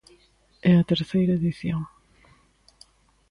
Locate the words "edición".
1.39-1.81